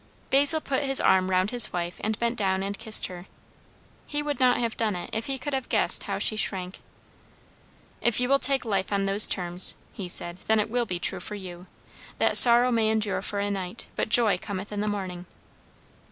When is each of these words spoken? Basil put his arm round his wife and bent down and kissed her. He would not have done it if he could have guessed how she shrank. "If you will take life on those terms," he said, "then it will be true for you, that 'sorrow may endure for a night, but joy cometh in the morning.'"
Basil 0.31 0.59
put 0.59 0.81
his 0.81 0.99
arm 0.99 1.29
round 1.29 1.51
his 1.51 1.71
wife 1.71 2.01
and 2.03 2.17
bent 2.17 2.35
down 2.35 2.63
and 2.63 2.75
kissed 2.79 3.05
her. 3.05 3.27
He 4.07 4.23
would 4.23 4.39
not 4.39 4.57
have 4.57 4.75
done 4.75 4.95
it 4.95 5.11
if 5.13 5.27
he 5.27 5.37
could 5.37 5.53
have 5.53 5.69
guessed 5.69 6.05
how 6.05 6.17
she 6.17 6.35
shrank. 6.35 6.79
"If 8.01 8.19
you 8.19 8.27
will 8.27 8.39
take 8.39 8.65
life 8.65 8.91
on 8.91 9.05
those 9.05 9.27
terms," 9.27 9.75
he 9.93 10.07
said, 10.07 10.39
"then 10.47 10.59
it 10.59 10.71
will 10.71 10.87
be 10.87 10.97
true 10.97 11.19
for 11.19 11.35
you, 11.35 11.67
that 12.17 12.35
'sorrow 12.35 12.71
may 12.71 12.89
endure 12.89 13.21
for 13.21 13.37
a 13.39 13.51
night, 13.51 13.89
but 13.95 14.09
joy 14.09 14.39
cometh 14.39 14.71
in 14.71 14.81
the 14.81 14.87
morning.'" 14.87 15.27